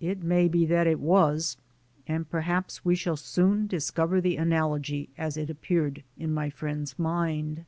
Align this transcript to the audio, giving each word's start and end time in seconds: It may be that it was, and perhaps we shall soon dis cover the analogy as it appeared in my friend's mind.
It 0.00 0.22
may 0.22 0.48
be 0.48 0.66
that 0.66 0.86
it 0.86 1.00
was, 1.00 1.56
and 2.06 2.28
perhaps 2.28 2.84
we 2.84 2.94
shall 2.94 3.16
soon 3.16 3.66
dis 3.66 3.90
cover 3.90 4.20
the 4.20 4.36
analogy 4.36 5.08
as 5.16 5.38
it 5.38 5.48
appeared 5.48 6.04
in 6.18 6.34
my 6.34 6.50
friend's 6.50 6.98
mind. 6.98 7.64